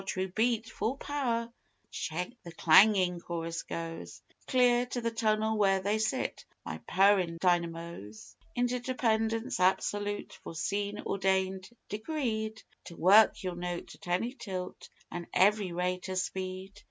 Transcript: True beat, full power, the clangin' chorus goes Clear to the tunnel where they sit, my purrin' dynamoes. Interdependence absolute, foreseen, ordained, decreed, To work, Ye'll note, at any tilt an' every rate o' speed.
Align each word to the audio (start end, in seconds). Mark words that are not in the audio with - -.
True 0.03 0.29
beat, 0.29 0.67
full 0.67 0.97
power, 0.97 1.53
the 2.09 2.51
clangin' 2.57 3.19
chorus 3.19 3.61
goes 3.61 4.23
Clear 4.47 4.87
to 4.87 4.99
the 5.01 5.11
tunnel 5.11 5.59
where 5.59 5.79
they 5.79 5.99
sit, 5.99 6.43
my 6.65 6.79
purrin' 6.87 7.37
dynamoes. 7.39 8.35
Interdependence 8.55 9.59
absolute, 9.59 10.33
foreseen, 10.43 11.01
ordained, 11.05 11.69
decreed, 11.87 12.63
To 12.85 12.97
work, 12.97 13.43
Ye'll 13.43 13.53
note, 13.53 13.93
at 13.93 14.07
any 14.07 14.33
tilt 14.33 14.89
an' 15.11 15.27
every 15.35 15.71
rate 15.71 16.09
o' 16.09 16.15
speed. 16.15 16.79